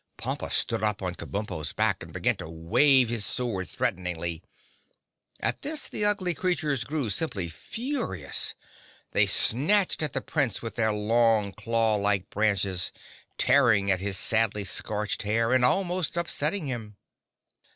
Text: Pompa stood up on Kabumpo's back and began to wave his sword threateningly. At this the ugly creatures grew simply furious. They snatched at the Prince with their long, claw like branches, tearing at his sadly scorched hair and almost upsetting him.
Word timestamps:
Pompa 0.17 0.49
stood 0.51 0.81
up 0.81 1.03
on 1.03 1.13
Kabumpo's 1.13 1.73
back 1.73 2.01
and 2.01 2.11
began 2.11 2.35
to 2.37 2.49
wave 2.49 3.09
his 3.09 3.23
sword 3.23 3.69
threateningly. 3.69 4.41
At 5.39 5.61
this 5.61 5.87
the 5.87 6.05
ugly 6.05 6.33
creatures 6.33 6.83
grew 6.83 7.11
simply 7.11 7.49
furious. 7.49 8.55
They 9.11 9.27
snatched 9.27 10.01
at 10.01 10.13
the 10.13 10.21
Prince 10.21 10.59
with 10.59 10.73
their 10.73 10.91
long, 10.91 11.51
claw 11.53 11.97
like 11.97 12.31
branches, 12.31 12.91
tearing 13.37 13.91
at 13.91 13.99
his 13.99 14.17
sadly 14.17 14.63
scorched 14.63 15.21
hair 15.21 15.53
and 15.53 15.63
almost 15.63 16.17
upsetting 16.17 16.65
him. 16.65 16.97